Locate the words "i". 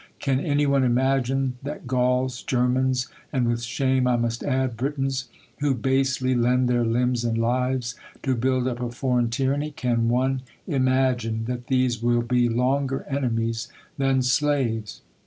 4.07-4.15